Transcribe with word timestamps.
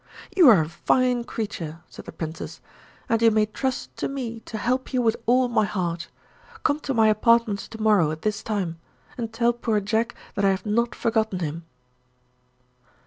"You 0.35 0.49
are 0.49 0.61
a 0.63 0.67
fine 0.67 1.23
creature," 1.25 1.83
said 1.87 2.05
the 2.05 2.11
Princess, 2.11 2.59
"and 3.07 3.21
you 3.21 3.29
may 3.29 3.45
trust 3.45 3.95
to 3.97 4.07
me 4.09 4.39
to 4.47 4.57
help 4.57 4.93
you 4.93 4.99
with 4.99 5.15
all 5.27 5.47
my 5.47 5.63
heart. 5.65 6.07
Come 6.63 6.79
to 6.79 6.93
my 6.95 7.07
apartments 7.07 7.67
tomorrow 7.67 8.09
at 8.09 8.23
this 8.23 8.41
time 8.41 8.79
and 9.15 9.31
tell 9.31 9.53
poor 9.53 9.79
Jack 9.79 10.15
that 10.33 10.43
I 10.43 10.49
have 10.49 10.65
not 10.65 10.95
forgotten 10.95 11.37
him." 11.37 11.65